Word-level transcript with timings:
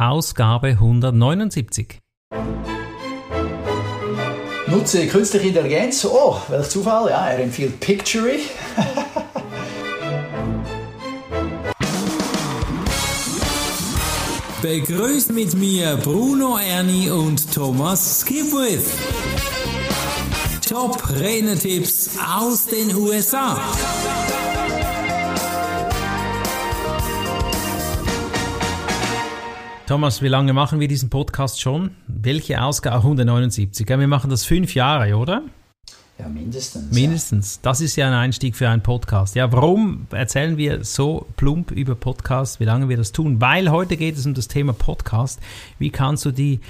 Ausgabe 0.00 0.68
179. 0.68 1.98
Nutze 4.68 5.08
künstliche 5.08 5.48
Intelligenz. 5.48 6.04
Oh, 6.04 6.36
welch 6.46 6.68
Zufall. 6.68 7.10
Ja, 7.10 7.26
er 7.30 7.40
empfiehlt 7.40 7.80
Pictory. 7.80 8.38
Begrüßt 14.62 15.32
mit 15.32 15.54
mir 15.54 15.96
Bruno 15.96 16.58
Ernie 16.58 17.10
und 17.10 17.52
Thomas 17.52 18.20
Skipwith. 18.20 18.86
Top 20.68 21.10
Renetipps 21.10 22.10
aus 22.24 22.66
den 22.66 22.94
USA. 22.94 23.60
Thomas, 29.88 30.20
wie 30.20 30.28
lange 30.28 30.52
machen 30.52 30.80
wir 30.80 30.86
diesen 30.86 31.08
Podcast 31.08 31.62
schon? 31.62 31.92
Welche 32.08 32.62
Ausgabe? 32.62 32.96
179. 32.96 33.88
Ja, 33.88 33.98
wir 33.98 34.06
machen 34.06 34.28
das 34.28 34.44
fünf 34.44 34.74
Jahre, 34.74 35.16
oder? 35.16 35.44
Ja, 36.18 36.28
mindestens. 36.28 36.92
Mindestens. 36.92 37.54
Ja. 37.54 37.60
Das 37.62 37.80
ist 37.80 37.96
ja 37.96 38.06
ein 38.06 38.12
Einstieg 38.12 38.54
für 38.54 38.68
einen 38.68 38.82
Podcast. 38.82 39.34
Ja, 39.34 39.50
warum 39.50 40.06
erzählen 40.10 40.58
wir 40.58 40.84
so 40.84 41.26
plump 41.38 41.70
über 41.70 41.94
Podcasts, 41.94 42.60
wie 42.60 42.64
lange 42.64 42.90
wir 42.90 42.98
das 42.98 43.12
tun? 43.12 43.40
Weil 43.40 43.70
heute 43.70 43.96
geht 43.96 44.18
es 44.18 44.26
um 44.26 44.34
das 44.34 44.46
Thema 44.46 44.74
Podcast. 44.74 45.40
Wie 45.78 45.88
kannst 45.88 46.26
du 46.26 46.32
die 46.32 46.60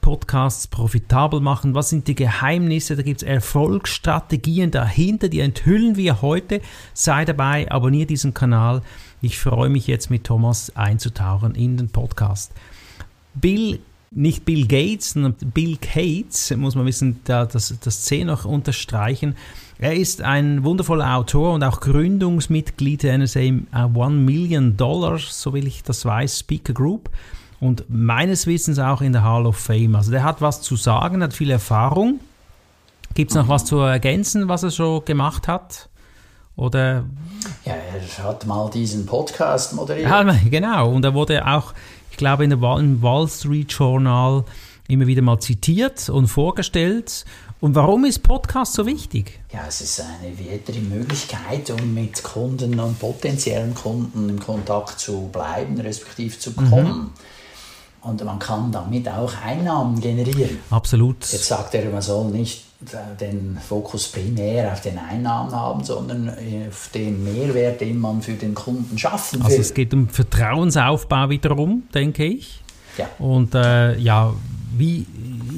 Podcasts 0.00 0.68
profitabel 0.68 1.40
machen? 1.40 1.74
Was 1.74 1.90
sind 1.90 2.06
die 2.06 2.14
Geheimnisse? 2.14 2.94
Da 2.94 3.02
gibt 3.02 3.22
es 3.22 3.28
Erfolgsstrategien 3.28 4.70
dahinter, 4.70 5.28
die 5.28 5.40
enthüllen 5.40 5.96
wir 5.96 6.22
heute. 6.22 6.60
Sei 6.94 7.24
dabei, 7.24 7.68
abonniere 7.72 8.06
diesen 8.06 8.34
Kanal. 8.34 8.82
Ich 9.20 9.38
freue 9.38 9.68
mich 9.68 9.86
jetzt 9.86 10.10
mit 10.10 10.24
Thomas 10.24 10.74
einzutauchen 10.76 11.54
in 11.54 11.76
den 11.76 11.88
Podcast. 11.88 12.52
Bill, 13.34 13.80
nicht 14.12 14.44
Bill 14.44 14.66
Gates, 14.66 15.10
sondern 15.10 15.34
Bill 15.52 15.76
Gates, 15.76 16.54
muss 16.56 16.76
man 16.76 16.86
wissen, 16.86 17.20
da 17.24 17.44
das, 17.44 17.74
das 17.80 18.02
C 18.02 18.24
noch 18.24 18.44
unterstreichen. 18.44 19.34
Er 19.78 19.96
ist 19.96 20.22
ein 20.22 20.62
wundervoller 20.64 21.16
Autor 21.16 21.54
und 21.54 21.64
auch 21.64 21.80
Gründungsmitglied 21.80 23.02
der 23.02 23.18
NSA 23.18 23.88
One 23.94 24.16
Million 24.16 24.76
Dollars, 24.76 25.42
so 25.42 25.52
will 25.52 25.66
ich 25.66 25.82
das 25.82 26.04
weiß, 26.04 26.38
Speaker 26.38 26.72
Group 26.72 27.10
und 27.60 27.84
meines 27.88 28.46
Wissens 28.46 28.78
auch 28.78 29.00
in 29.00 29.12
der 29.12 29.24
Hall 29.24 29.46
of 29.46 29.56
Fame. 29.56 29.96
Also 29.96 30.12
der 30.12 30.22
hat 30.22 30.40
was 30.40 30.62
zu 30.62 30.76
sagen, 30.76 31.22
hat 31.22 31.32
viel 31.34 31.50
Erfahrung. 31.50 32.20
Gibt 33.14 33.32
es 33.32 33.36
noch 33.36 33.48
was 33.48 33.64
zu 33.64 33.78
ergänzen, 33.78 34.48
was 34.48 34.62
er 34.62 34.70
schon 34.70 35.04
gemacht 35.04 35.48
hat? 35.48 35.88
Oder? 36.58 37.04
Ja, 37.64 37.72
er 37.72 38.24
hat 38.24 38.44
mal 38.46 38.68
diesen 38.68 39.06
Podcast 39.06 39.72
moderiert. 39.72 40.10
Ja, 40.10 40.22
genau. 40.50 40.90
Und 40.90 41.04
er 41.04 41.14
wurde 41.14 41.46
auch 41.46 41.72
glaube, 42.18 42.44
in 42.44 42.50
der 42.50 42.58
im 42.78 43.00
Wall 43.00 43.26
Street 43.28 43.72
Journal 43.72 44.44
immer 44.88 45.06
wieder 45.06 45.22
mal 45.22 45.38
zitiert 45.40 46.10
und 46.10 46.26
vorgestellt. 46.26 47.24
Und 47.60 47.74
warum 47.74 48.04
ist 48.04 48.22
Podcast 48.22 48.74
so 48.74 48.86
wichtig? 48.86 49.40
Ja, 49.52 49.64
es 49.66 49.80
ist 49.80 50.00
eine 50.00 50.38
weitere 50.38 50.80
Möglichkeit, 50.80 51.70
um 51.70 51.94
mit 51.94 52.22
Kunden 52.22 52.78
und 52.78 52.98
potenziellen 52.98 53.74
Kunden 53.74 54.28
in 54.28 54.38
Kontakt 54.38 55.00
zu 55.00 55.28
bleiben, 55.32 55.80
respektive 55.80 56.38
zu 56.38 56.52
kommen. 56.52 56.98
Mhm. 56.98 57.10
Und 58.02 58.24
man 58.24 58.38
kann 58.38 58.70
damit 58.70 59.08
auch 59.08 59.32
Einnahmen 59.44 60.00
generieren. 60.00 60.58
Absolut. 60.70 61.20
Jetzt 61.32 61.46
sagt 61.46 61.74
er, 61.74 61.90
man 61.90 62.02
soll 62.02 62.30
nicht 62.30 62.64
den 62.80 63.58
Fokus 63.58 64.08
primär 64.08 64.72
auf 64.72 64.80
den 64.80 64.98
Einnahmen 64.98 65.52
haben, 65.52 65.82
sondern 65.82 66.30
auf 66.68 66.90
den 66.94 67.24
Mehrwert, 67.24 67.80
den 67.80 67.98
man 67.98 68.22
für 68.22 68.34
den 68.34 68.54
Kunden 68.54 68.96
schaffen 68.96 69.42
also 69.42 69.48
will. 69.48 69.58
Also 69.58 69.68
es 69.68 69.74
geht 69.74 69.92
um 69.92 70.08
Vertrauensaufbau 70.08 71.28
wiederum, 71.28 71.88
denke 71.92 72.24
ich. 72.24 72.62
Ja. 72.96 73.08
Und 73.18 73.54
äh, 73.54 73.96
ja, 73.98 74.32
wie 74.76 75.06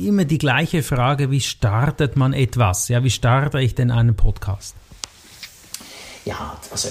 immer 0.06 0.24
die 0.24 0.38
gleiche 0.38 0.82
Frage, 0.82 1.30
wie 1.30 1.40
startet 1.40 2.16
man 2.16 2.32
etwas? 2.32 2.88
Ja, 2.88 3.04
wie 3.04 3.10
starte 3.10 3.60
ich 3.60 3.74
denn 3.74 3.90
einen 3.90 4.14
Podcast? 4.14 4.74
Ja, 6.24 6.56
also 6.70 6.88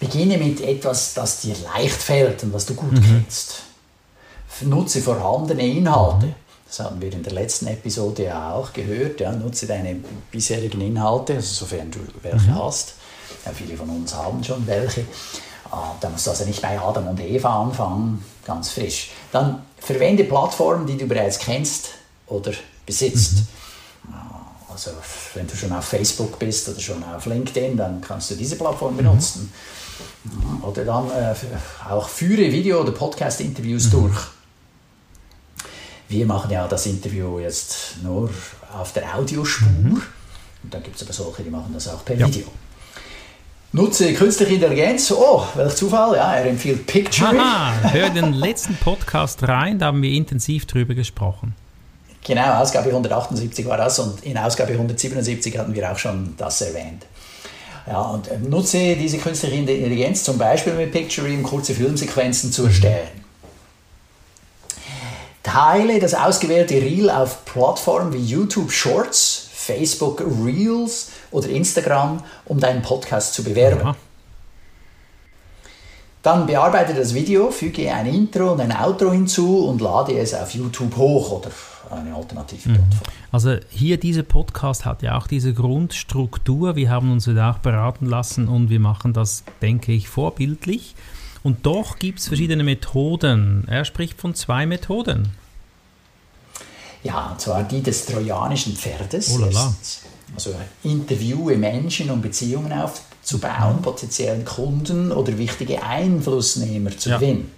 beginne 0.00 0.38
mit 0.38 0.60
etwas, 0.62 1.14
das 1.14 1.42
dir 1.42 1.54
leicht 1.74 1.94
fällt 1.94 2.42
und 2.42 2.52
was 2.52 2.66
du 2.66 2.74
gut 2.74 2.92
mhm. 2.92 3.02
kennst. 3.02 3.62
Nutze 4.62 5.00
vorhandene 5.00 5.66
Inhalte. 5.66 6.26
Mhm. 6.26 6.34
Das 6.72 6.80
haben 6.86 7.02
wir 7.02 7.12
in 7.12 7.22
der 7.22 7.34
letzten 7.34 7.66
Episode 7.66 8.24
ja 8.24 8.54
auch 8.54 8.72
gehört. 8.72 9.20
Ja, 9.20 9.30
nutze 9.30 9.66
deine 9.66 9.94
bisherigen 10.30 10.80
Inhalte, 10.80 11.34
also 11.34 11.66
sofern 11.66 11.90
du 11.90 11.98
welche 12.22 12.50
mhm. 12.50 12.64
hast. 12.64 12.94
Ja, 13.44 13.52
viele 13.52 13.76
von 13.76 13.90
uns 13.90 14.14
haben 14.14 14.42
schon 14.42 14.66
welche. 14.66 15.04
Ah, 15.70 15.94
da 16.00 16.08
musst 16.08 16.26
du 16.26 16.30
also 16.30 16.46
nicht 16.46 16.62
bei 16.62 16.80
Adam 16.80 17.08
und 17.08 17.20
Eva 17.20 17.64
anfangen, 17.64 18.24
ganz 18.46 18.70
frisch. 18.70 19.10
Dann 19.32 19.60
verwende 19.78 20.24
Plattformen, 20.24 20.86
die 20.86 20.96
du 20.96 21.06
bereits 21.06 21.38
kennst 21.38 21.90
oder 22.26 22.52
besitzt. 22.86 23.34
Mhm. 24.04 24.14
Ah, 24.14 24.72
also 24.72 24.92
wenn 25.34 25.46
du 25.46 25.54
schon 25.54 25.72
auf 25.74 25.84
Facebook 25.84 26.38
bist 26.38 26.70
oder 26.70 26.80
schon 26.80 27.04
auf 27.04 27.26
LinkedIn, 27.26 27.76
dann 27.76 28.00
kannst 28.00 28.30
du 28.30 28.34
diese 28.34 28.56
Plattform 28.56 28.96
benutzen. 28.96 29.52
Mhm. 30.24 30.64
Oder 30.64 30.86
dann 30.86 31.10
äh, 31.10 31.34
auch 31.90 32.08
führe 32.08 32.50
Video- 32.50 32.80
oder 32.80 32.92
Podcast-Interviews 32.92 33.88
mhm. 33.88 33.90
durch. 33.90 34.16
Wir 36.12 36.26
machen 36.26 36.50
ja 36.50 36.68
das 36.68 36.84
Interview 36.84 37.38
jetzt 37.38 37.96
nur 38.02 38.28
auf 38.78 38.92
der 38.92 39.16
Audiospur. 39.16 39.66
Mhm. 39.66 40.02
Und 40.62 40.74
dann 40.74 40.82
gibt 40.82 40.96
es 40.96 41.02
aber 41.02 41.14
solche, 41.14 41.42
die 41.42 41.48
machen 41.48 41.70
das 41.72 41.88
auch 41.88 42.04
per 42.04 42.16
ja. 42.16 42.26
Video. 42.26 42.44
Nutze 43.72 44.12
künstliche 44.12 44.52
Intelligenz. 44.52 45.10
Oh, 45.10 45.42
welch 45.54 45.74
Zufall. 45.74 46.14
Ja, 46.16 46.34
er 46.34 46.44
empfiehlt 46.44 46.86
Picture. 46.86 47.30
Aha, 47.30 47.92
hör 47.92 48.10
den 48.10 48.34
letzten 48.34 48.76
Podcast 48.76 49.42
rein, 49.48 49.78
da 49.78 49.86
haben 49.86 50.02
wir 50.02 50.10
intensiv 50.10 50.66
drüber 50.66 50.94
gesprochen. 50.94 51.54
Genau, 52.22 52.60
Ausgabe 52.60 52.90
178 52.90 53.64
war 53.64 53.78
das 53.78 53.98
und 53.98 54.22
in 54.22 54.36
Ausgabe 54.36 54.72
177 54.72 55.56
hatten 55.56 55.74
wir 55.74 55.90
auch 55.90 55.96
schon 55.96 56.34
das 56.36 56.60
erwähnt. 56.60 57.06
Ja, 57.86 58.02
und 58.02 58.28
äh, 58.28 58.36
nutze 58.36 58.96
diese 58.96 59.16
künstliche 59.16 59.56
Intelligenz 59.56 60.24
zum 60.24 60.36
Beispiel 60.36 60.74
mit 60.74 60.92
Picture, 60.92 61.26
um 61.26 61.42
kurze 61.42 61.72
Filmsequenzen 61.72 62.52
zu 62.52 62.66
erstellen. 62.66 63.21
Teile 65.42 65.98
das 65.98 66.14
ausgewählte 66.14 66.74
Reel 66.74 67.10
auf 67.10 67.44
Plattformen 67.44 68.12
wie 68.12 68.18
YouTube 68.18 68.70
Shorts, 68.70 69.48
Facebook 69.52 70.22
Reels 70.44 71.10
oder 71.30 71.48
Instagram, 71.48 72.22
um 72.44 72.60
deinen 72.60 72.82
Podcast 72.82 73.34
zu 73.34 73.42
bewerben. 73.42 73.80
Ja. 73.80 73.96
Dann 76.22 76.46
bearbeite 76.46 76.94
das 76.94 77.14
Video, 77.14 77.50
füge 77.50 77.92
ein 77.92 78.06
Intro 78.06 78.52
und 78.52 78.60
ein 78.60 78.70
Outro 78.70 79.10
hinzu 79.10 79.66
und 79.66 79.80
lade 79.80 80.16
es 80.16 80.32
auf 80.34 80.54
YouTube 80.54 80.96
hoch 80.96 81.32
oder 81.32 81.50
eine 81.90 82.14
alternative 82.14 82.68
mhm. 82.68 82.74
Plattform. 82.74 83.12
Also 83.32 83.56
hier 83.70 83.98
dieser 83.98 84.22
Podcast 84.22 84.84
hat 84.84 85.02
ja 85.02 85.18
auch 85.18 85.26
diese 85.26 85.52
Grundstruktur. 85.52 86.76
Wir 86.76 86.90
haben 86.90 87.10
uns 87.10 87.24
da 87.24 87.50
auch 87.50 87.58
beraten 87.58 88.06
lassen 88.06 88.46
und 88.46 88.70
wir 88.70 88.78
machen 88.78 89.12
das, 89.12 89.42
denke 89.60 89.90
ich, 89.90 90.08
vorbildlich. 90.08 90.94
Und 91.42 91.66
doch 91.66 91.98
gibt 91.98 92.20
es 92.20 92.28
verschiedene 92.28 92.62
Methoden. 92.62 93.64
Er 93.68 93.84
spricht 93.84 94.20
von 94.20 94.34
zwei 94.34 94.66
Methoden. 94.66 95.30
Ja, 97.02 97.30
und 97.30 97.40
zwar 97.40 97.64
die 97.64 97.82
des 97.82 98.06
trojanischen 98.06 98.76
Pferdes. 98.76 99.36
Oh 99.36 99.50
also 100.34 100.54
interviewe 100.84 101.56
Menschen, 101.56 102.10
um 102.10 102.22
Beziehungen 102.22 102.72
aufzubauen, 102.72 103.76
mhm. 103.76 103.82
potenziellen 103.82 104.44
Kunden 104.44 105.10
oder 105.10 105.36
wichtige 105.36 105.82
Einflussnehmer 105.82 106.96
zu 106.96 107.10
ja. 107.10 107.18
gewinnen. 107.18 107.50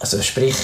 Also 0.00 0.20
sprich, 0.22 0.56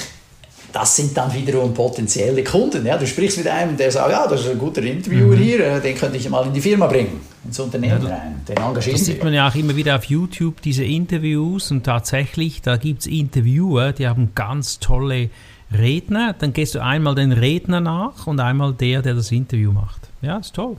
das 0.74 0.96
sind 0.96 1.16
dann 1.16 1.32
wiederum 1.32 1.72
potenzielle 1.72 2.42
Kunden. 2.42 2.84
Ja, 2.84 2.98
du 2.98 3.06
sprichst 3.06 3.38
mit 3.38 3.46
einem, 3.46 3.76
der 3.76 3.92
sagt, 3.92 4.10
ja, 4.10 4.26
das 4.26 4.40
ist 4.40 4.50
ein 4.50 4.58
guter 4.58 4.82
Interviewer 4.82 5.36
mhm. 5.36 5.40
hier, 5.40 5.60
äh, 5.60 5.80
den 5.80 5.96
könnte 5.96 6.16
ich 6.16 6.28
mal 6.28 6.44
in 6.46 6.52
die 6.52 6.60
Firma 6.60 6.88
bringen, 6.88 7.20
ins 7.44 7.60
Unternehmen 7.60 8.02
ja, 8.02 8.08
rein. 8.08 8.42
Den 8.48 8.56
engagierst 8.56 9.00
Das 9.00 9.06
sieht 9.06 9.22
man 9.22 9.32
ja 9.32 9.48
auch 9.48 9.54
immer 9.54 9.76
wieder 9.76 9.94
auf 9.94 10.04
YouTube, 10.06 10.60
diese 10.62 10.82
Interviews 10.82 11.70
und 11.70 11.84
tatsächlich, 11.84 12.60
da 12.60 12.76
gibt 12.76 13.02
es 13.02 13.06
Interviewer, 13.06 13.92
die 13.92 14.08
haben 14.08 14.32
ganz 14.34 14.80
tolle 14.80 15.30
Redner, 15.72 16.34
dann 16.36 16.52
gehst 16.52 16.74
du 16.74 16.82
einmal 16.82 17.14
den 17.14 17.30
Redner 17.30 17.80
nach 17.80 18.26
und 18.26 18.40
einmal 18.40 18.74
der, 18.74 19.00
der 19.00 19.14
das 19.14 19.30
Interview 19.30 19.70
macht. 19.70 20.00
Ja, 20.22 20.38
ist 20.38 20.54
toll. 20.54 20.76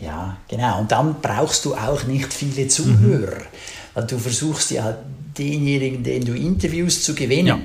Ja, 0.00 0.38
genau. 0.48 0.80
Und 0.80 0.90
dann 0.90 1.16
brauchst 1.20 1.66
du 1.66 1.74
auch 1.74 2.04
nicht 2.04 2.32
viele 2.32 2.66
Zuhörer. 2.66 3.36
Mhm. 3.36 3.92
Weil 3.92 4.06
du 4.06 4.16
versuchst 4.16 4.70
ja 4.70 4.96
denjenigen, 5.36 6.02
den 6.02 6.24
du 6.24 6.34
interviewst, 6.34 7.04
zu 7.04 7.14
gewinnen. 7.14 7.46
Ja. 7.46 7.58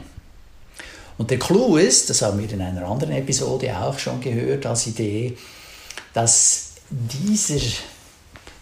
Und 1.17 1.31
der 1.31 1.39
Clou 1.39 1.77
ist, 1.77 2.09
das 2.09 2.21
haben 2.21 2.39
wir 2.39 2.51
in 2.51 2.61
einer 2.61 2.87
anderen 2.87 3.13
Episode 3.13 3.75
auch 3.77 3.97
schon 3.97 4.21
gehört 4.21 4.65
als 4.65 4.87
Idee, 4.87 5.35
dass 6.13 6.73
dieser, 6.89 7.59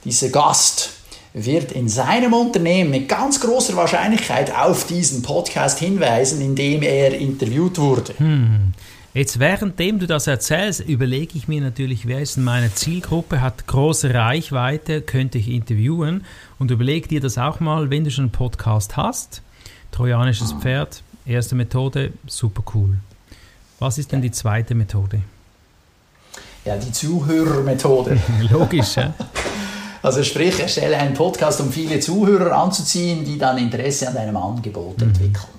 dieser 0.03 0.29
Gast 0.29 0.91
wird 1.33 1.73
in 1.73 1.89
seinem 1.89 2.33
Unternehmen 2.33 2.91
mit 2.91 3.09
ganz 3.09 3.41
großer 3.41 3.75
Wahrscheinlichkeit 3.75 4.55
auf 4.55 4.87
diesen 4.87 5.21
Podcast 5.21 5.79
hinweisen, 5.79 6.39
in 6.39 6.55
dem 6.55 6.81
er 6.81 7.13
interviewt 7.13 7.77
wurde. 7.77 8.13
Hm. 8.17 8.73
Jetzt 9.13 9.39
währenddem 9.39 9.99
du 9.99 10.07
das 10.07 10.27
erzählst, 10.27 10.81
überlege 10.81 11.37
ich 11.37 11.47
mir 11.47 11.61
natürlich, 11.61 12.05
wer 12.05 12.19
ist 12.19 12.35
in 12.35 12.43
meiner 12.43 12.73
Zielgruppe, 12.73 13.41
hat 13.41 13.65
große 13.65 14.13
Reichweite, 14.13 15.01
könnte 15.01 15.37
ich 15.37 15.49
interviewen? 15.49 16.25
Und 16.59 16.71
überlege 16.71 17.07
dir 17.07 17.21
das 17.21 17.37
auch 17.37 17.61
mal, 17.61 17.89
wenn 17.89 18.03
du 18.03 18.11
schon 18.11 18.25
einen 18.25 18.31
Podcast 18.31 18.97
hast. 18.97 19.41
Trojanisches 19.91 20.51
Pferd, 20.51 21.01
erste 21.25 21.55
Methode, 21.55 22.13
super 22.27 22.63
cool. 22.73 22.95
Was 23.79 23.97
ist 23.97 24.11
denn 24.11 24.21
die 24.21 24.31
zweite 24.31 24.75
Methode? 24.75 25.21
Ja, 26.63 26.77
die 26.77 26.91
Zuhörermethode. 26.91 28.17
Logisch, 28.51 28.95
ja. 28.95 29.13
Also 30.01 30.23
sprich, 30.23 30.59
erstelle 30.59 30.97
einen 30.97 31.13
Podcast, 31.13 31.59
um 31.61 31.71
viele 31.71 31.99
Zuhörer 31.99 32.55
anzuziehen, 32.55 33.25
die 33.25 33.37
dann 33.37 33.57
Interesse 33.57 34.07
an 34.07 34.15
deinem 34.15 34.37
Angebot 34.37 34.97
mhm. 34.99 35.07
entwickeln. 35.07 35.55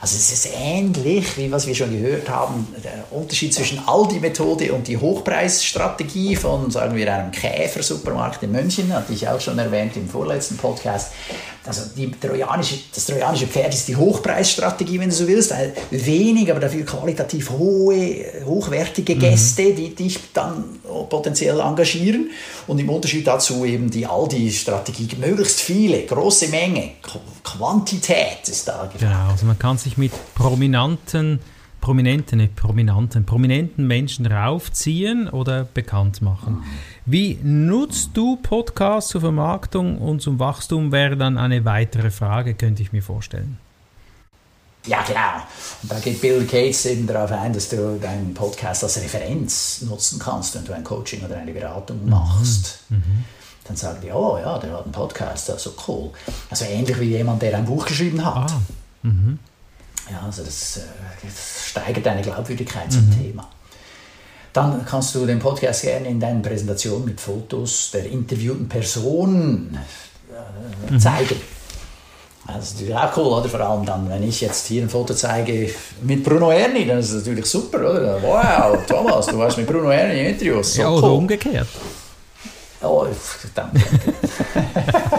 Also 0.00 0.14
es 0.14 0.32
ist 0.32 0.48
ähnlich, 0.56 1.36
wie 1.36 1.50
was 1.50 1.66
wir 1.66 1.74
schon 1.74 1.90
gehört 1.90 2.28
haben, 2.28 2.68
der 2.84 3.04
Unterschied 3.10 3.52
zwischen 3.52 3.80
Aldi-Methode 3.84 4.72
und 4.72 4.86
die 4.86 4.96
Hochpreisstrategie 4.96 6.36
von, 6.36 6.70
sagen 6.70 6.94
wir, 6.94 7.12
einem 7.12 7.32
Käfer-Supermarkt 7.32 8.44
in 8.44 8.52
München, 8.52 8.92
hatte 8.92 9.12
ich 9.12 9.26
auch 9.28 9.40
schon 9.40 9.58
erwähnt 9.58 9.96
im 9.96 10.08
vorletzten 10.08 10.56
Podcast. 10.56 11.12
Also 11.68 11.82
trojanische, 12.20 12.76
das 12.94 13.06
trojanische 13.06 13.46
Pferd 13.46 13.74
ist 13.74 13.86
die 13.86 13.96
Hochpreisstrategie, 13.96 14.98
wenn 14.98 15.10
du 15.10 15.14
so 15.14 15.28
willst. 15.28 15.52
Wenig, 15.90 16.50
aber 16.50 16.60
dafür 16.60 16.84
qualitativ 16.84 17.50
hohe, 17.50 18.24
hochwertige 18.44 19.14
mhm. 19.14 19.20
Gäste, 19.20 19.62
mhm. 19.62 19.76
die 19.76 19.94
dich 19.94 20.18
dann 20.32 20.64
potenziell 21.08 21.60
engagieren. 21.60 22.30
Und 22.66 22.78
im 22.78 22.88
Unterschied 22.88 23.26
dazu 23.26 23.64
eben 23.64 23.90
die 23.90 24.06
Aldi-Strategie, 24.06 25.08
möglichst 25.20 25.60
viele, 25.60 26.04
große 26.04 26.48
Menge, 26.48 26.92
Quantität 27.44 28.48
ist 28.48 28.68
da 28.68 28.84
gefragt. 28.84 29.00
Genau, 29.00 29.30
also 29.30 29.46
man 29.46 29.58
kann 29.58 29.78
sich 29.78 29.96
mit 29.96 30.12
prominenten, 30.34 31.40
prominenten, 31.80 32.38
nicht 32.38 32.56
prominenten, 32.56 33.24
prominenten 33.24 33.86
Menschen 33.86 34.26
raufziehen 34.26 35.28
oder 35.28 35.64
bekannt 35.64 36.22
machen. 36.22 36.64
Wie 37.10 37.38
nutzt 37.42 38.10
du 38.12 38.36
Podcasts 38.36 39.12
zur 39.12 39.22
Vermarktung 39.22 39.96
und 39.96 40.20
zum 40.20 40.38
Wachstum, 40.38 40.92
wäre 40.92 41.16
dann 41.16 41.38
eine 41.38 41.64
weitere 41.64 42.10
Frage, 42.10 42.52
könnte 42.52 42.82
ich 42.82 42.92
mir 42.92 43.02
vorstellen. 43.02 43.56
Ja, 44.84 45.02
genau. 45.06 45.42
Und 45.82 45.90
da 45.90 46.00
geht 46.00 46.20
Bill 46.20 46.44
Gates 46.44 46.84
eben 46.84 47.06
darauf 47.06 47.32
ein, 47.32 47.54
dass 47.54 47.70
du 47.70 47.98
deinen 47.98 48.34
Podcast 48.34 48.84
als 48.84 49.00
Referenz 49.00 49.80
nutzen 49.88 50.18
kannst, 50.18 50.54
wenn 50.54 50.66
du 50.66 50.74
ein 50.74 50.84
Coaching 50.84 51.24
oder 51.24 51.38
eine 51.38 51.50
Beratung 51.50 52.04
mhm. 52.04 52.10
machst. 52.10 52.80
Mhm. 52.90 52.98
Mhm. 52.98 53.24
Dann 53.64 53.76
sagen 53.78 54.00
die, 54.02 54.10
oh 54.10 54.36
ja, 54.36 54.58
der 54.58 54.72
hat 54.72 54.84
einen 54.84 54.92
Podcast, 54.92 55.50
also 55.50 55.72
cool. 55.88 56.10
Also 56.50 56.66
ähnlich 56.66 57.00
wie 57.00 57.16
jemand, 57.16 57.40
der 57.40 57.56
ein 57.56 57.64
Buch 57.64 57.86
geschrieben 57.86 58.22
hat. 58.22 58.52
Ah. 58.52 58.60
Mhm. 59.02 59.38
Ja, 60.10 60.20
also 60.26 60.44
das, 60.44 60.76
äh, 60.76 60.80
das, 61.22 61.68
steigert 61.68 62.04
deine 62.04 62.20
Glaubwürdigkeit 62.20 62.92
zum 62.92 63.06
mhm. 63.06 63.22
Thema. 63.22 63.48
Dann 64.58 64.84
kannst 64.84 65.14
du 65.14 65.24
den 65.24 65.38
Podcast 65.38 65.82
gerne 65.82 66.08
in 66.08 66.18
deinen 66.18 66.42
Präsentationen 66.42 67.04
mit 67.04 67.20
Fotos 67.20 67.92
der 67.92 68.06
interviewten 68.06 68.68
Person 68.68 69.78
äh, 70.32 70.92
mhm. 70.92 70.98
zeigen. 70.98 71.36
Das 72.44 72.64
ist 72.64 72.74
natürlich 72.74 72.96
auch 72.96 73.16
cool, 73.16 73.26
oder? 73.26 73.48
Vor 73.48 73.60
allem 73.60 73.86
dann, 73.86 74.10
wenn 74.10 74.24
ich 74.24 74.40
jetzt 74.40 74.66
hier 74.66 74.82
ein 74.82 74.88
Foto 74.88 75.14
zeige 75.14 75.70
mit 76.02 76.24
Bruno 76.24 76.50
Erni, 76.50 76.86
dann 76.86 76.98
ist 76.98 77.12
das 77.12 77.20
natürlich 77.20 77.46
super, 77.46 77.78
oder? 77.78 78.20
Wow, 78.20 78.84
Thomas, 78.88 79.26
du 79.26 79.38
warst 79.38 79.58
mit 79.58 79.66
Bruno 79.68 79.90
Erni 79.90 80.18
im 80.18 80.26
Interview. 80.26 80.60
So 80.60 80.82
ja, 80.82 80.88
oder 80.88 81.06
cool. 81.06 81.18
umgekehrt. 81.18 81.68
Oh, 82.82 83.06
danke. 83.54 83.80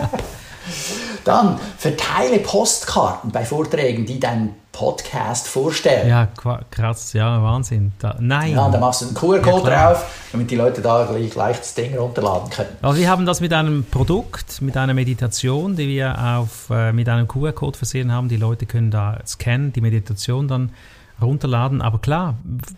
Dann 1.23 1.59
verteile 1.77 2.39
Postkarten 2.39 3.31
bei 3.31 3.45
Vorträgen, 3.45 4.05
die 4.05 4.19
deinen 4.19 4.55
Podcast 4.71 5.47
vorstellen. 5.47 6.07
Ja, 6.07 6.27
krass, 6.71 7.11
ja, 7.13 7.43
Wahnsinn. 7.43 7.91
Da, 7.99 8.15
nein. 8.19 8.53
Ja, 8.53 8.69
da 8.69 8.79
machst 8.79 9.01
du 9.01 9.07
einen 9.07 9.15
QR-Code 9.15 9.69
ja, 9.69 9.91
drauf, 9.91 10.05
damit 10.31 10.49
die 10.51 10.55
Leute 10.55 10.81
da 10.81 11.05
gleich, 11.05 11.31
gleich 11.31 11.57
das 11.57 11.73
Ding 11.73 11.97
runterladen 11.97 12.49
können. 12.49 12.69
Also 12.81 12.99
wir 12.99 13.09
haben 13.09 13.25
das 13.25 13.41
mit 13.41 13.51
einem 13.51 13.83
Produkt, 13.83 14.61
mit 14.61 14.77
einer 14.77 14.93
Meditation, 14.93 15.75
die 15.75 15.87
wir 15.89 16.17
auf, 16.17 16.69
äh, 16.69 16.93
mit 16.93 17.09
einem 17.09 17.27
QR-Code 17.27 17.77
versehen 17.77 18.13
haben. 18.13 18.29
Die 18.29 18.37
Leute 18.37 18.65
können 18.65 18.89
da 18.89 19.19
scannen, 19.25 19.73
die 19.73 19.81
Meditation 19.81 20.47
dann 20.47 20.71
runterladen. 21.21 21.81
Aber 21.81 21.99
klar, 21.99 22.35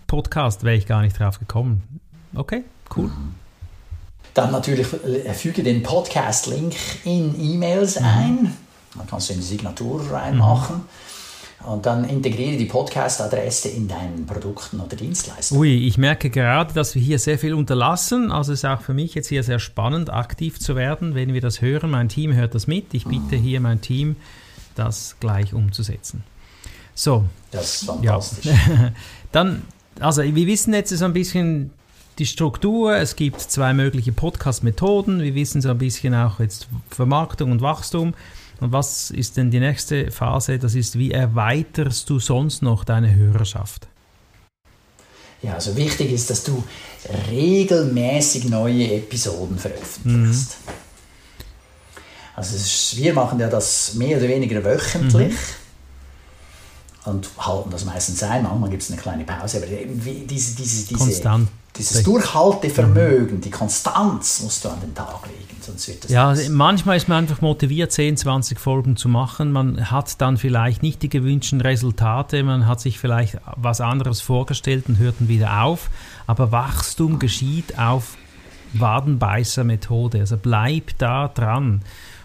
Podcast 0.07 0.63
wäre 0.63 0.75
ich 0.75 0.87
gar 0.87 1.01
nicht 1.01 1.19
drauf 1.19 1.37
gekommen. 1.37 2.01
Okay, 2.33 2.63
cool. 2.95 3.07
Mhm. 3.07 3.35
Dann 4.33 4.51
natürlich 4.51 4.87
füge 4.87 5.63
den 5.63 5.83
Podcast-Link 5.83 6.75
in 7.03 7.35
E-Mails 7.39 7.99
mhm. 7.99 8.05
ein. 8.05 8.57
Dann 8.95 9.07
kannst 9.07 9.29
du 9.29 9.33
eine 9.33 9.41
Signatur 9.41 10.09
reinmachen. 10.11 10.77
Mhm. 10.77 10.81
Und 11.65 11.85
dann 11.85 12.09
integriere 12.09 12.57
die 12.57 12.65
Podcast-Adresse 12.65 13.69
in 13.69 13.87
deinen 13.87 14.25
Produkten 14.25 14.79
oder 14.79 14.95
Dienstleistungen. 14.95 15.61
Ui, 15.61 15.87
ich 15.87 15.97
merke 15.97 16.31
gerade, 16.31 16.73
dass 16.73 16.95
wir 16.95 17.01
hier 17.01 17.19
sehr 17.19 17.37
viel 17.37 17.53
unterlassen. 17.53 18.31
Also 18.31 18.51
es 18.53 18.59
ist 18.59 18.65
auch 18.65 18.81
für 18.81 18.95
mich 18.95 19.13
jetzt 19.13 19.27
hier 19.27 19.43
sehr 19.43 19.59
spannend, 19.59 20.11
aktiv 20.11 20.59
zu 20.59 20.75
werden, 20.75 21.13
wenn 21.13 21.33
wir 21.33 21.41
das 21.41 21.61
hören. 21.61 21.91
Mein 21.91 22.09
Team 22.09 22.33
hört 22.33 22.55
das 22.55 22.65
mit. 22.65 22.93
Ich 22.93 23.05
bitte 23.05 23.37
mhm. 23.37 23.43
hier 23.43 23.61
mein 23.61 23.79
Team, 23.79 24.15
das 24.75 25.17
gleich 25.19 25.53
umzusetzen. 25.53 26.23
So. 26.95 27.25
Das 27.51 27.75
ist 27.75 27.85
fantastisch. 27.85 28.45
Ja. 28.45 28.91
dann, 29.31 29.61
also 29.99 30.23
wir 30.23 30.47
wissen 30.47 30.73
jetzt 30.73 30.89
so 30.89 31.05
ein 31.05 31.13
bisschen 31.13 31.71
die 32.19 32.25
Struktur. 32.25 32.95
Es 32.95 33.15
gibt 33.15 33.41
zwei 33.41 33.73
mögliche 33.73 34.11
Podcast-Methoden. 34.11 35.21
Wir 35.21 35.35
wissen 35.35 35.61
so 35.61 35.69
ein 35.69 35.77
bisschen 35.77 36.13
auch 36.13 36.39
jetzt 36.39 36.67
Vermarktung 36.89 37.51
und 37.51 37.61
Wachstum. 37.61 38.13
Und 38.59 38.71
was 38.71 39.09
ist 39.09 39.37
denn 39.37 39.49
die 39.49 39.59
nächste 39.59 40.11
Phase? 40.11 40.59
Das 40.59 40.75
ist, 40.75 40.97
wie 40.97 41.11
erweiterst 41.11 42.09
du 42.09 42.19
sonst 42.19 42.61
noch 42.61 42.83
deine 42.83 43.15
Hörerschaft? 43.15 43.87
Ja, 45.41 45.55
also 45.55 45.75
wichtig 45.75 46.11
ist, 46.11 46.29
dass 46.29 46.43
du 46.43 46.63
regelmäßig 47.31 48.49
neue 48.49 48.93
Episoden 48.93 49.57
veröffentlichst. 49.57 50.57
Mhm. 50.65 50.73
Also 52.35 52.97
wir 52.97 53.13
machen 53.13 53.39
ja 53.39 53.49
das 53.49 53.95
mehr 53.95 54.17
oder 54.17 54.27
weniger 54.27 54.63
wöchentlich. 54.63 55.31
Mhm. 55.31 55.60
Und 57.05 57.29
halten 57.39 57.71
das 57.71 57.85
meistens 57.85 58.21
ein. 58.21 58.43
Manchmal 58.43 58.69
gibt 58.69 58.83
es 58.83 58.91
eine 58.91 59.01
kleine 59.01 59.23
Pause, 59.23 59.57
aber 59.57 59.65
diese, 59.65 60.55
diese, 60.55 60.55
diese, 60.55 60.93
Konstant 60.93 61.49
dieses 61.77 62.03
Durchhaltevermögen, 62.03 63.41
die 63.41 63.49
Konstanz 63.49 64.41
musst 64.41 64.65
du 64.65 64.69
an 64.69 64.81
den 64.81 64.93
Tag 64.93 65.21
legen, 65.25 65.61
sonst 65.61 65.87
wird 65.87 66.03
das 66.03 66.11
Ja, 66.11 66.33
nichts. 66.33 66.49
manchmal 66.49 66.97
ist 66.97 67.07
man 67.07 67.19
einfach 67.19 67.41
motiviert, 67.41 67.91
10, 67.91 68.17
20 68.17 68.59
Folgen 68.59 68.97
zu 68.97 69.07
machen. 69.07 69.51
Man 69.51 69.89
hat 69.89 70.19
dann 70.21 70.37
vielleicht 70.37 70.83
nicht 70.83 71.01
die 71.01 71.09
gewünschten 71.09 71.61
Resultate, 71.61 72.43
man 72.43 72.67
hat 72.67 72.81
sich 72.81 72.99
vielleicht 72.99 73.37
was 73.55 73.79
anderes 73.79 74.21
vorgestellt 74.21 74.85
und 74.89 74.97
hört 74.97 75.15
dann 75.19 75.27
wieder 75.27 75.63
auf. 75.63 75.89
Aber 76.27 76.51
Wachstum 76.51 77.19
geschieht 77.19 77.79
auf 77.79 78.17
Wadenbeißer-Methode. 78.73 80.19
Also 80.19 80.37
bleib 80.37 80.97
da 80.97 81.29
dran. 81.29 81.81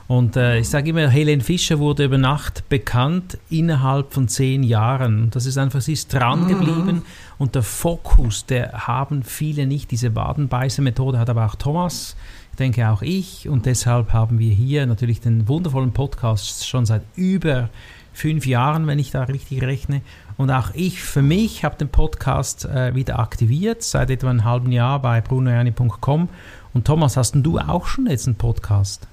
Und 0.09 0.37
äh, 0.37 0.59
ich 0.59 0.69
sage 0.69 0.91
immer, 0.91 1.09
Helene 1.09 1.43
Fischer 1.43 1.81
wurde 1.81 2.05
über 2.05 2.19
Nacht 2.19 2.69
bekannt 2.69 3.39
innerhalb 3.51 4.13
von 4.13 4.29
zehn 4.29 4.63
Jahren. 4.63 5.31
Das 5.31 5.47
ist 5.47 5.59
einfach, 5.59 5.81
sie 5.81 5.95
ist 5.95 6.13
dran 6.13 6.47
geblieben 6.47 6.97
mhm. 6.97 7.03
und 7.39 7.57
der 7.57 7.65
Fokus, 7.65 8.47
der 8.47 8.87
haben 8.87 9.25
viele 9.25 9.67
nicht. 9.67 9.91
Diese 9.91 10.15
Wadenbeißer-Methode 10.15 11.19
hat 11.19 11.29
aber 11.29 11.47
auch 11.47 11.57
Thomas, 11.57 12.17
ich 12.53 12.57
denke 12.57 12.89
auch 12.89 13.03
ich. 13.03 13.49
Und 13.49 13.67
deshalb 13.67 14.13
haben 14.13 14.39
wir 14.39 14.55
hier 14.55 14.87
natürlich 14.87 15.21
den 15.21 15.49
wundervollen 15.49 15.93
Podcast 15.93 16.69
schon 16.69 16.87
seit 16.87 17.03
über 17.17 17.69
fünf 18.13 18.47
Jahren, 18.47 18.87
wenn 18.87 19.01
ich 19.01 19.11
da 19.11 19.25
richtig 19.25 19.63
rechne. 19.63 20.03
Und 20.37 20.53
auch 20.53 20.71
ich 20.73 21.03
für 21.03 21.23
mich 21.23 21.65
habe 21.65 21.77
den 21.79 21.89
Podcast 21.89 22.65
äh, 22.65 22.95
wieder 22.95 23.19
aktiviert, 23.19 23.83
seit 23.83 24.11
etwa 24.11 24.31
einem 24.31 24.45
halben 24.45 24.71
Jahr 24.71 25.03
bei 25.03 25.21
brunoerni.com. 25.21 26.29
Und 26.73 26.87
Thomas, 26.87 27.17
hast 27.17 27.35
du 27.35 27.59
auch 27.59 27.87
schon 27.87 28.07
jetzt 28.07 28.29
einen 28.29 28.37
Podcast? 28.37 29.09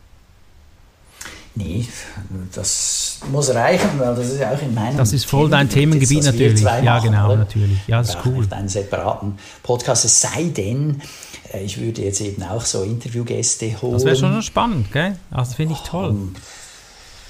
Nee, 1.56 1.88
das 2.52 3.20
muss 3.32 3.54
reichen, 3.54 4.00
weil 4.00 4.16
das 4.16 4.28
ist 4.30 4.40
ja 4.40 4.52
auch 4.52 4.62
in 4.62 4.74
meinem 4.74 4.98
Das 4.98 5.14
ist 5.14 5.26
voll 5.26 5.50
dein 5.52 5.70
Themengebiet 5.70 6.24
natürlich. 6.24 6.62
Ja, 6.62 7.00
genau, 7.00 7.28
oder? 7.28 7.38
natürlich. 7.38 7.78
Ja, 7.88 8.00
das 8.00 8.10
ist 8.10 8.18
cool. 8.26 8.40
Nicht 8.40 8.54
einen 8.54 8.70
separaten 8.70 9.38
Podcast, 9.62 10.06
es 10.06 10.20
sei 10.20 10.46
denn, 10.46 11.00
äh, 11.54 11.64
ich 11.64 11.80
würde 11.80 12.02
jetzt 12.02 12.22
eben 12.22 12.42
auch 12.42 12.66
so 12.66 12.82
Interviewgäste 12.82 13.80
holen. 13.82 13.94
Das 13.94 14.06
wäre 14.06 14.16
schon 14.16 14.42
spannend, 14.42 14.92
gell? 14.92 15.16
Also 15.30 15.54
finde 15.54 15.76
ich 15.76 15.82
toll. 15.82 16.10
Um, 16.10 16.36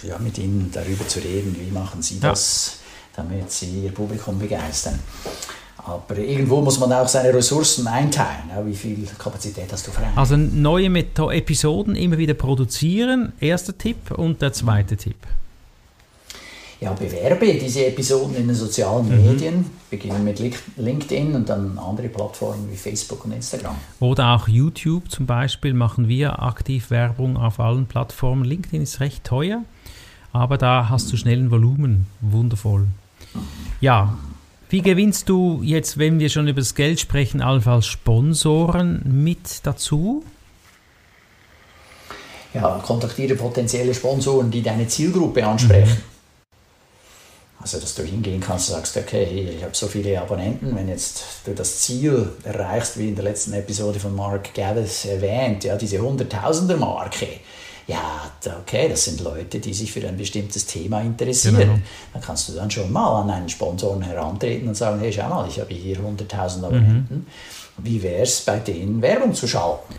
ja, 0.04 0.18
mit 0.20 0.38
ihnen 0.38 0.72
darüber 0.72 1.06
zu 1.06 1.20
reden, 1.20 1.56
wie 1.60 1.72
machen 1.72 2.02
sie 2.02 2.20
das, 2.20 2.78
ja. 3.18 3.24
damit 3.24 3.52
sie 3.52 3.84
ihr 3.84 3.92
Publikum 3.92 4.40
begeistern. 4.40 5.00
Aber 5.86 6.18
irgendwo 6.18 6.62
muss 6.62 6.80
man 6.80 6.94
auch 6.94 7.08
seine 7.08 7.34
Ressourcen 7.34 7.88
einteilen. 7.88 8.50
Wie 8.66 8.76
viel 8.76 9.06
Kapazität 9.18 9.72
hast 9.72 9.86
du 9.88 9.92
frei? 9.92 10.08
Also 10.16 10.38
neue 10.38 10.90
Metho 10.90 11.30
Episoden 11.30 11.96
immer 11.96 12.18
wieder 12.18 12.34
produzieren, 12.36 13.34
erster 13.40 13.78
Tipp. 13.78 14.12
Und 14.12 14.42
der 14.42 14.54
zweite 14.54 14.96
Tipp? 14.96 15.18
Ja, 16.80 16.92
bewerbe 16.92 17.54
diese 17.54 17.86
Episoden 17.86 18.36
in 18.36 18.48
den 18.48 18.56
sozialen 18.56 19.08
mhm. 19.08 19.26
Medien. 19.26 19.66
Beginnen 19.90 20.24
mit 20.24 20.42
LinkedIn 20.78 21.34
und 21.36 21.48
dann 21.48 21.78
andere 21.78 22.10
Plattformen 22.10 22.70
wie 22.72 22.76
Facebook 22.76 23.24
und 23.26 23.32
Instagram. 23.32 23.76
Oder 24.00 24.36
auch 24.36 24.48
YouTube 24.48 25.10
zum 25.10 25.26
Beispiel 25.26 25.74
machen 25.74 26.08
wir 26.08 26.42
aktiv 26.42 26.92
Werbung 26.92 27.38
auf 27.38 27.60
allen 27.60 27.86
Plattformen. 27.86 28.44
LinkedIn 28.44 28.82
ist 28.82 29.00
recht 29.00 29.24
teuer, 29.24 29.64
aber 30.34 30.58
da 30.58 30.90
hast 30.90 31.12
du 31.12 31.18
schnell 31.18 31.40
ein 31.40 31.52
Volumen. 31.52 32.08
Wundervoll. 32.20 32.88
Ja, 33.80 34.18
wie 34.74 34.82
gewinnst 34.82 35.30
du 35.30 35.62
jetzt, 35.62 36.00
wenn 36.00 36.20
wir 36.20 36.30
schon 36.30 36.48
über 36.48 36.60
das 36.60 36.74
Geld 36.74 37.00
sprechen, 37.00 37.44
allenfalls 37.44 37.86
Sponsoren 37.86 39.04
mit 39.06 39.64
dazu? 39.68 40.26
Ja, 42.56 42.82
kontaktiere 42.84 43.36
potenzielle 43.36 43.94
Sponsoren, 43.94 44.50
die 44.50 44.64
deine 44.64 44.88
Zielgruppe 44.88 45.46
ansprechen. 45.46 46.02
Also, 47.62 47.80
dass 47.80 47.94
du 47.94 48.02
hingehen 48.02 48.42
kannst 48.42 48.72
und 48.72 48.78
sagst, 48.78 48.98
okay, 48.98 49.54
ich 49.56 49.64
habe 49.64 49.76
so 49.76 49.86
viele 49.86 50.20
Abonnenten, 50.20 50.76
wenn 50.76 50.90
jetzt 50.90 51.24
du 51.46 51.54
das 51.54 51.82
Ziel 51.82 52.32
erreichst, 52.44 52.98
wie 52.98 53.10
in 53.10 53.16
der 53.16 53.26
letzten 53.26 53.54
Episode 53.54 54.00
von 54.00 54.16
Mark 54.16 54.56
Gavis 54.56 55.06
erwähnt, 55.06 55.66
ja, 55.66 55.76
diese 55.78 56.00
Hunderttausender-Marke, 56.00 57.28
ja, 57.88 58.32
okay, 58.62 58.88
das 58.88 59.06
sind 59.06 59.22
Leute, 59.22 59.60
die 59.60 59.74
sich 59.74 59.92
für 59.92 60.08
ein 60.08 60.18
bestimmtes 60.18 60.66
Thema 60.66 61.02
interessieren. 61.02 61.58
Genau. 61.58 61.80
Dann 62.14 62.22
kannst 62.22 62.50
du 62.50 62.54
dann 62.54 62.72
schon 62.72 62.92
mal 62.92 63.22
an 63.22 63.30
einen 63.30 63.50
Sponsoren 63.50 64.02
herantreten 64.02 64.68
und 64.68 64.76
sagen, 64.76 65.00
hey, 65.00 65.12
schau 65.12 65.28
mal, 65.28 65.48
ich 65.48 65.60
habe 65.60 65.74
hier 65.74 65.98
100.000 65.98 66.64
Abonnenten. 66.64 67.16
Mhm. 67.16 67.26
Wie 67.78 68.02
wäre 68.02 68.24
es 68.24 68.42
bei 68.42 68.60
denen 68.60 69.02
Werbung 69.02 69.34
zu 69.34 69.48
schalten? 69.48 69.96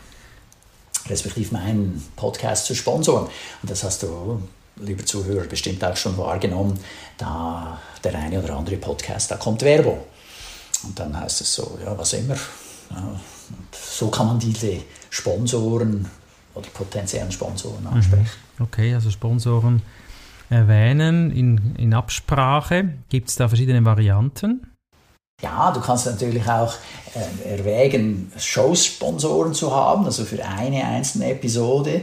Respektive 1.09 1.53
meinen 1.53 2.03
Podcast 2.17 2.67
zu 2.67 2.75
sponsoren. 2.75 3.26
Und 3.62 3.71
das 3.71 3.85
hast 3.85 4.03
du 4.03 4.41
lieber 4.76 5.05
Zuhörer, 5.05 5.47
bestimmt 5.47 5.85
auch 5.85 5.97
schon 5.97 6.17
wahrgenommen, 6.17 6.79
da 7.19 7.81
der 8.03 8.14
eine 8.14 8.43
oder 8.43 8.57
andere 8.57 8.76
Podcast, 8.76 9.31
da 9.31 9.37
kommt 9.37 9.62
Werbung. 9.62 9.99
Und 10.85 10.99
dann 10.99 11.19
heißt 11.19 11.41
es 11.41 11.55
so, 11.55 11.79
ja, 11.85 11.97
was 11.97 12.12
immer. 12.14 12.37
Ja, 12.91 13.21
so 13.73 14.09
kann 14.09 14.26
man 14.26 14.38
diese 14.38 14.83
Sponsoren 15.11 16.11
oder 16.55 16.69
potenziellen 16.73 17.33
Sponsoren 17.33 17.83
mhm. 17.83 17.89
ansprechen. 17.89 18.31
Okay, 18.61 18.95
also 18.95 19.11
Sponsoren 19.11 19.83
erwähnen 20.51 21.31
in, 21.31 21.75
in 21.77 21.95
Absprache. 21.95 22.95
Gibt 23.09 23.29
es 23.29 23.37
da 23.37 23.49
verschiedene 23.49 23.85
Varianten? 23.85 24.67
Ja, 25.43 25.73
du 25.73 25.81
kannst 25.81 26.07
natürlich 26.07 26.49
auch 26.49 26.75
äh, 27.15 27.57
erwägen, 27.57 28.33
Show-Sponsoren 28.37 29.53
zu 29.53 29.75
haben, 29.75 30.05
also 30.05 30.25
für 30.25 30.45
eine 30.45 30.85
einzelne 30.85 31.33
Episode 31.33 32.03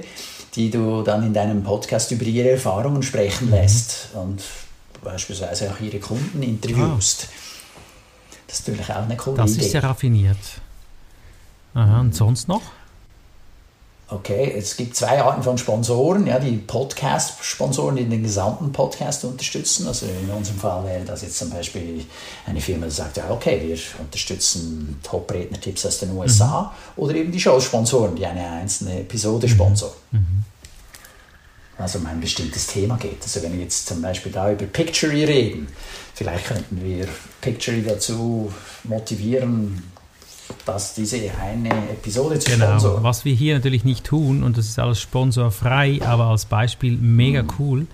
die 0.56 0.70
du 0.70 1.02
dann 1.02 1.24
in 1.24 1.34
deinem 1.34 1.64
Podcast 1.64 2.12
über 2.12 2.26
ihre 2.26 2.52
Erfahrungen 2.52 3.04
sprechen 3.04 3.48
mhm. 3.48 3.54
lässt 3.54 4.10
und 4.14 4.44
beispielsweise 5.04 5.72
auch 5.72 5.80
ihre 5.80 6.00
Kunden 6.00 6.44
interviewst. 6.44 7.28
Ah. 7.30 7.34
Das 8.48 8.60
ist 8.60 8.68
natürlich 8.68 8.90
auch 8.90 9.04
eine 9.04 9.18
coole 9.18 9.38
das 9.38 9.52
Idee. 9.52 9.58
Das 9.58 9.66
ist 9.66 9.72
sehr 9.72 9.84
raffiniert. 9.84 10.38
Aha, 11.74 12.02
und 12.02 12.14
sonst 12.14 12.50
noch? 12.50 12.64
Okay, 14.12 14.54
es 14.58 14.76
gibt 14.76 14.94
zwei 14.98 15.24
Arten 15.24 15.42
von 15.42 15.58
Sponsoren, 15.58 16.28
ja, 16.28 16.38
die 16.38 16.58
Podcast-Sponsoren, 16.58 17.96
die 17.96 18.04
den 18.04 18.22
gesamten 18.22 18.74
Podcast 18.74 19.24
unterstützen. 19.24 19.88
Also 19.88 20.06
in 20.06 20.30
unserem 20.30 20.60
Fall 20.60 20.84
wäre 20.84 21.06
das 21.06 21.22
jetzt 21.22 21.38
zum 21.38 21.50
Beispiel 21.50 22.04
eine 22.46 22.60
Firma, 22.60 22.88
die 22.88 22.92
sagt, 22.92 23.16
ja, 23.16 23.32
okay, 23.32 23.62
wir 23.64 23.78
unterstützen 24.04 25.00
Top-Redner-Tipps 25.02 25.86
aus 25.86 26.00
den 26.00 26.12
USA. 26.12 26.74
Mhm. 26.98 27.04
Oder 27.04 27.16
eben 27.16 27.32
die 27.32 27.40
Show-Sponsoren, 27.40 28.18
die 28.18 28.26
eine 28.26 28.50
einzelne 28.50 29.00
Episode 29.00 29.48
mhm. 29.48 29.52
sponsoren. 29.52 29.96
Mhm. 30.12 30.44
Also 31.78 32.00
um 32.00 32.06
ein 32.06 32.20
bestimmtes 32.20 32.68
Thema 32.68 32.98
geht. 32.98 33.24
Also 33.24 33.42
wenn 33.42 33.54
wir 33.54 33.62
jetzt 33.62 33.88
zum 33.88 34.02
Beispiel 34.02 34.34
da 34.34 34.52
über 34.52 34.66
Pictory 34.66 35.24
reden, 35.24 35.70
vielleicht 36.16 36.48
könnten 36.48 36.84
wir 36.84 37.08
Pictory 37.40 37.82
dazu 37.82 38.52
motivieren, 38.84 39.91
dass 40.74 40.94
diese 40.94 41.18
eine 41.42 41.70
Episode 41.70 42.40
zu 42.40 42.52
genau, 42.52 42.68
sponsoren. 42.68 43.04
Was 43.04 43.26
wir 43.26 43.34
hier 43.34 43.56
natürlich 43.56 43.84
nicht 43.84 44.06
tun, 44.06 44.44
und 44.44 44.58
das 44.58 44.68
ist 44.68 44.80
alles 44.80 45.00
sponsorfrei, 45.00 46.00
aber 46.04 46.26
als 46.26 46.46
Beispiel 46.46 46.98
mega 46.98 47.44
mhm. 47.44 47.50
cool. 47.60 47.88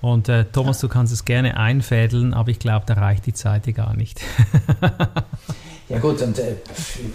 Und 0.00 0.28
äh, 0.28 0.44
Thomas, 0.44 0.82
ja. 0.82 0.88
du 0.88 0.92
kannst 0.92 1.12
es 1.12 1.24
gerne 1.24 1.56
einfädeln, 1.56 2.34
aber 2.34 2.50
ich 2.50 2.58
glaube, 2.58 2.84
da 2.86 2.94
reicht 2.94 3.26
die 3.26 3.32
Zeit 3.32 3.72
gar 3.74 3.96
nicht. 3.96 4.20
ja 5.88 5.98
gut, 5.98 6.20
und 6.20 6.38
äh, 6.38 6.56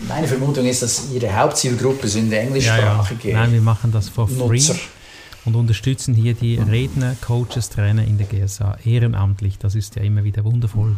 meine 0.07 0.27
Vermutung 0.27 0.65
ist, 0.65 0.81
dass 0.81 1.11
Ihre 1.11 1.35
Hauptzielgruppe 1.35 2.07
sind 2.07 2.31
englischsprachige 2.31 3.29
ja, 3.29 3.33
ja. 3.35 3.41
Nein, 3.41 3.53
wir 3.53 3.61
machen 3.61 3.91
das 3.91 4.09
for 4.09 4.27
free 4.27 4.57
Nutzer. 4.57 4.75
und 5.45 5.55
unterstützen 5.55 6.15
hier 6.15 6.33
die 6.33 6.55
Redner, 6.57 7.15
Coaches, 7.21 7.69
Trainer 7.69 8.03
in 8.03 8.17
der 8.17 8.25
GSA 8.25 8.77
ehrenamtlich. 8.83 9.59
Das 9.59 9.75
ist 9.75 9.95
ja 9.95 10.01
immer 10.01 10.23
wieder 10.23 10.43
wundervoll. 10.43 10.95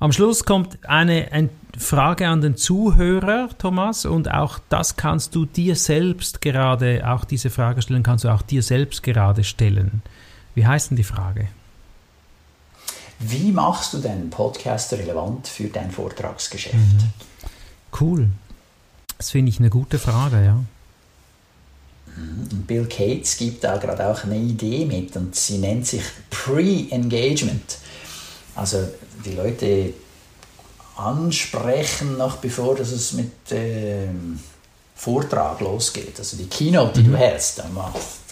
Am 0.00 0.12
Schluss 0.12 0.44
kommt 0.44 0.78
eine, 0.88 1.32
eine 1.32 1.50
Frage 1.76 2.28
an 2.28 2.40
den 2.40 2.56
Zuhörer, 2.56 3.48
Thomas, 3.58 4.04
und 4.04 4.30
auch 4.30 4.60
das 4.68 4.96
kannst 4.96 5.34
du 5.34 5.44
dir 5.44 5.74
selbst 5.74 6.40
gerade, 6.40 7.08
auch 7.08 7.24
diese 7.24 7.50
Frage 7.50 7.82
stellen, 7.82 8.02
kannst 8.02 8.24
du 8.24 8.28
auch 8.28 8.42
dir 8.42 8.62
selbst 8.62 9.02
gerade 9.02 9.42
stellen. 9.42 10.02
Wie 10.54 10.66
heißt 10.66 10.90
denn 10.90 10.96
die 10.96 11.04
Frage? 11.04 11.48
Wie 13.18 13.50
machst 13.50 13.94
du 13.94 13.98
deinen 13.98 14.30
Podcast 14.30 14.92
relevant 14.92 15.48
für 15.48 15.68
dein 15.68 15.90
Vortragsgeschäft? 15.90 16.76
Mhm. 16.76 17.12
Cool. 18.00 18.28
Das 19.16 19.30
finde 19.30 19.50
ich 19.50 19.58
eine 19.58 19.70
gute 19.70 19.98
Frage, 19.98 20.44
ja. 20.44 20.64
Mhm. 22.16 22.62
Bill 22.66 22.86
Cates 22.86 23.36
gibt 23.36 23.64
da 23.64 23.76
gerade 23.78 24.06
auch 24.06 24.22
eine 24.22 24.36
Idee 24.36 24.84
mit 24.84 25.16
und 25.16 25.34
sie 25.34 25.58
nennt 25.58 25.86
sich 25.86 26.02
Pre-Engagement. 26.30 27.78
Also 28.54 28.88
die 29.24 29.34
Leute 29.34 29.92
ansprechen, 30.96 32.16
noch 32.16 32.36
bevor 32.36 32.74
dass 32.74 32.90
es 32.90 33.12
mit 33.12 33.50
dem 33.50 34.38
Vortrag 34.96 35.60
losgeht. 35.60 36.18
Also 36.18 36.36
die 36.36 36.48
Keynote, 36.48 37.00
die 37.00 37.08
mhm. 37.08 37.12
du 37.12 37.18
hältst, 37.18 37.60
dann 37.60 37.70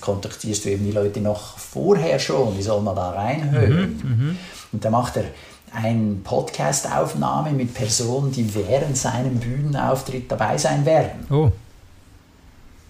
kontaktierst 0.01 0.65
du 0.65 0.71
eben 0.71 0.85
die 0.85 0.93
Leute 0.93 1.21
noch 1.21 1.57
vorher 1.59 2.19
schon, 2.19 2.57
die 2.57 2.63
sollen 2.63 2.85
mal 2.85 2.95
da 2.95 3.11
reinhören. 3.11 3.97
Mhm. 4.03 4.27
Mhm. 4.27 4.39
Und 4.73 4.85
dann 4.85 4.93
macht 4.93 5.17
er 5.17 5.25
eine 5.73 6.17
Podcast-Aufnahme 6.25 7.53
mit 7.53 7.73
Personen, 7.73 8.33
die 8.33 8.53
während 8.55 8.97
seinem 8.97 9.39
Bühnenauftritt 9.39 10.31
dabei 10.31 10.59
sein 10.59 10.85
werden. 10.85 11.27
Oh. 11.31 11.53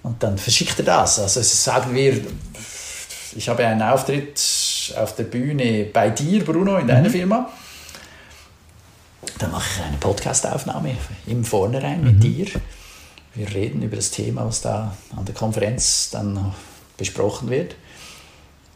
Und 0.02 0.22
dann 0.22 0.38
verschickt 0.38 0.78
er 0.78 0.84
das. 0.84 1.18
Also 1.18 1.42
sagen 1.42 1.94
wir, 1.94 2.22
ich 3.34 3.48
habe 3.48 3.66
einen 3.66 3.82
Auftritt 3.82 4.40
auf 4.96 5.16
der 5.16 5.24
Bühne 5.24 5.86
bei 5.92 6.10
dir, 6.10 6.44
Bruno, 6.44 6.78
in 6.78 6.86
deiner 6.86 7.08
mhm. 7.08 7.12
Firma. 7.12 7.50
Dann 9.38 9.50
mache 9.50 9.68
ich 9.74 9.84
eine 9.84 9.96
Podcastaufnahme 9.98 10.96
im 11.26 11.44
Vornherein 11.44 12.02
mit 12.02 12.14
mhm. 12.14 12.20
dir. 12.20 12.46
Wir 13.34 13.52
reden 13.52 13.82
über 13.82 13.96
das 13.96 14.10
Thema, 14.10 14.46
was 14.46 14.62
da 14.62 14.96
an 15.14 15.24
der 15.26 15.34
Konferenz 15.34 16.08
dann 16.10 16.54
besprochen 16.96 17.50
wird. 17.50 17.76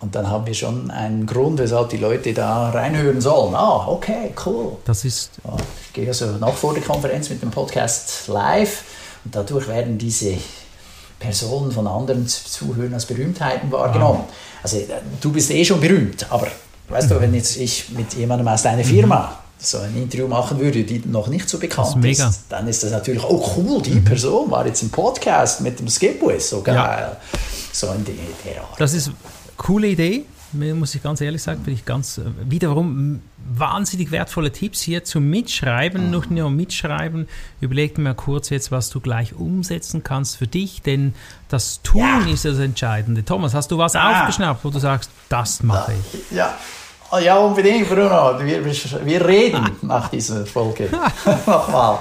Und 0.00 0.14
dann 0.14 0.29
haben 0.29 0.47
wir 0.47 0.55
schon 0.55 0.90
einen 0.90 1.26
Grund, 1.26 1.59
weshalb 1.59 1.90
die 1.90 1.99
Leute 1.99 2.33
da 2.33 2.71
reinhören 2.71 3.21
sollen. 3.21 3.55
Ah, 3.55 3.87
okay, 3.87 4.33
cool. 4.47 4.76
Das 4.85 5.05
ist. 5.05 5.33
ich 5.87 5.93
gehe 5.93 6.09
also 6.09 6.26
noch 6.33 6.55
vor 6.55 6.75
der 6.75 6.83
Konferenz 6.83 7.29
mit 7.29 7.43
dem 7.43 7.50
Podcast 7.50 8.29
live 8.29 8.83
und 9.25 9.35
dadurch 9.35 9.69
werden 9.69 9.99
diese 9.99 10.37
Personen 11.19 11.71
von 11.71 11.87
anderen 11.87 12.26
Zuhörern 12.26 12.95
als 12.95 13.05
Berühmtheiten 13.05 13.71
wahrgenommen. 13.71 14.25
Wow. 14.26 14.35
Also 14.62 14.79
du 15.21 15.33
bist 15.33 15.50
eh 15.50 15.64
schon 15.64 15.81
berühmt, 15.81 16.26
aber 16.31 16.49
weißt 16.88 17.11
du, 17.11 17.21
wenn 17.21 17.35
jetzt 17.35 17.57
ich 17.57 17.90
mit 17.90 18.14
jemandem 18.14 18.49
aus 18.49 18.62
deiner 18.62 18.85
Firma 18.85 19.38
so 19.61 19.79
ein 19.79 19.97
Interview 19.97 20.26
machen 20.26 20.59
würde, 20.59 20.85
die 20.85 21.02
noch 21.07 21.29
nicht 21.29 21.49
so 21.49 21.59
bekannt 21.59 22.05
ist, 22.05 22.21
ist 22.21 22.45
dann 22.49 22.67
ist 22.67 22.83
das 22.83 22.90
natürlich, 22.90 23.23
oh 23.23 23.52
cool, 23.57 23.83
die 23.83 23.93
mhm. 23.93 24.05
Person 24.05 24.50
war 24.50 24.67
jetzt 24.67 24.83
im 24.83 24.90
Podcast 24.90 25.61
mit 25.61 25.79
dem 25.79 25.88
Skipwith, 25.88 26.43
so 26.43 26.62
geil. 26.62 26.76
Ja. 26.76 27.17
So 27.73 27.87
in 27.88 28.05
der 28.05 28.62
Art. 28.62 28.81
Das 28.81 28.95
ist 28.95 29.09
eine 29.09 29.17
coole 29.57 29.88
Idee 29.88 30.25
muss 30.52 30.95
ich 30.95 31.02
ganz 31.02 31.21
ehrlich 31.21 31.43
sagen, 31.43 31.62
finde 31.62 31.79
ich 31.79 31.85
ganz 31.85 32.19
äh, 32.19 32.25
wiederum 32.45 33.23
wahnsinnig 33.52 34.11
wertvolle 34.11 34.52
Tipps 34.52 34.81
hier 34.81 35.05
zum 35.05 35.29
Mitschreiben, 35.31 36.07
mhm. 36.07 36.11
nicht 36.11 36.31
nur 36.31 36.50
mitschreiben. 36.50 37.29
Überleg 37.61 37.99
mal 37.99 38.14
kurz 38.14 38.50
jetzt, 38.50 38.71
was 38.71 38.90
du 38.90 39.00
gleich 39.00 39.35
umsetzen 39.35 40.02
kannst 40.02 40.37
für 40.37 40.47
dich, 40.47 40.83
denn 40.83 41.14
das 41.49 41.83
Tun 41.83 42.02
ja. 42.02 42.33
ist 42.33 42.45
das 42.45 42.59
Entscheidende. 42.59 43.25
Thomas, 43.25 43.55
hast 43.55 43.71
du 43.71 43.79
was 43.79 43.97
ah. 43.97 44.23
aufgeschnappt, 44.23 44.64
wo 44.64 44.71
du 44.71 44.79
sagst, 44.79 45.11
das 45.29 45.62
mache 45.62 45.93
ich? 45.93 46.37
Ja. 46.37 46.57
Ja, 47.19 47.38
unbedingt, 47.38 47.88
Bruno. 47.88 48.38
Wir, 48.40 48.64
wir 48.64 49.26
reden 49.26 49.76
nach 49.83 50.09
dieser 50.09 50.47
Folge 50.47 50.88
nochmal. 51.47 51.99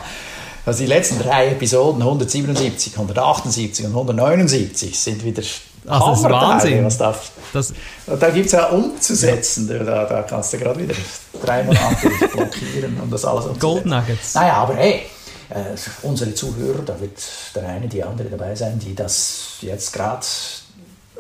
Also 0.66 0.80
die 0.80 0.88
letzten 0.88 1.18
drei 1.20 1.50
Episoden, 1.50 2.02
177, 2.02 2.94
178 2.94 3.86
und 3.86 3.92
179, 3.92 5.00
sind 5.00 5.24
wieder 5.24 5.42
also 5.88 6.10
das 6.10 6.20
ist 6.20 6.30
Wahnsinn. 6.30 6.86
Was 6.86 6.98
da, 6.98 7.16
das, 7.54 7.74
da 8.20 8.30
gibt 8.30 8.48
es 8.48 8.52
ja 8.52 8.68
umzusetzen. 8.68 9.70
Ja. 9.70 9.84
Da, 9.84 10.06
da 10.06 10.22
kannst 10.24 10.54
du 10.54 10.58
gerade 10.58 10.80
wieder 10.80 10.94
drei 11.42 11.64
Monate 11.64 12.10
blockieren 12.32 13.00
und 13.02 13.12
das 13.12 13.26
alles 13.26 13.46
umzusetzen. 13.46 13.60
Gold 13.60 13.86
Nuggets. 13.86 14.36
Naja, 14.36 14.54
aber 14.56 14.76
hey, 14.76 15.04
äh, 15.50 15.76
unsere 16.04 16.34
Zuhörer, 16.34 16.84
da 16.86 17.00
wird 17.00 17.20
der 17.56 17.68
eine, 17.68 17.88
die 17.88 18.04
andere 18.04 18.30
dabei 18.30 18.56
sein, 18.56 18.78
die 18.78 18.94
das 18.94 19.58
jetzt 19.62 19.94
gerade 19.94 20.26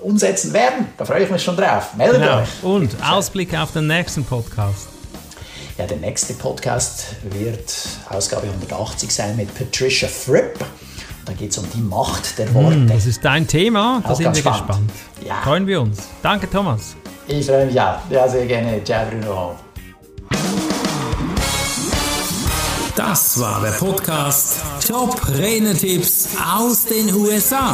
umsetzen 0.01 0.53
werden. 0.53 0.87
Da 0.97 1.05
freue 1.05 1.23
ich 1.23 1.29
mich 1.29 1.43
schon 1.43 1.55
drauf. 1.57 1.93
Meldet 1.95 2.21
genau. 2.21 2.39
euch. 2.39 2.63
Und 2.63 2.95
Ausblick 3.03 3.57
auf 3.57 3.71
den 3.71 3.87
nächsten 3.87 4.23
Podcast. 4.23 4.87
Ja, 5.77 5.85
der 5.85 5.97
nächste 5.97 6.33
Podcast 6.33 7.15
wird 7.23 7.73
Ausgabe 8.09 8.47
180 8.47 9.13
sein 9.13 9.35
mit 9.37 9.53
Patricia 9.55 10.09
Fripp. 10.09 10.59
Da 11.25 11.33
geht 11.33 11.51
es 11.51 11.57
um 11.57 11.65
die 11.73 11.81
Macht 11.81 12.37
der 12.37 12.53
Worte. 12.53 12.75
Hm, 12.75 12.87
das 12.87 13.05
ist 13.05 13.23
dein 13.23 13.47
Thema, 13.47 14.01
da 14.05 14.15
sind 14.15 14.25
wir 14.25 14.35
spannend. 14.35 14.67
gespannt. 14.67 14.91
Ja. 15.25 15.35
Freuen 15.43 15.67
wir 15.67 15.81
uns. 15.81 15.99
Danke, 16.21 16.49
Thomas. 16.49 16.95
Ich 17.27 17.45
freue 17.45 17.67
mich 17.67 17.79
auch. 17.79 17.99
Ja, 18.09 18.27
sehr 18.27 18.45
gerne. 18.45 18.83
Ciao, 18.83 19.05
Bruno. 19.05 19.55
Das 22.95 23.39
war 23.39 23.61
der 23.61 23.71
Podcast 23.71 24.57
Top 24.85 25.21
Renetipps 25.29 26.29
aus 26.43 26.83
den 26.85 27.13
USA. 27.13 27.73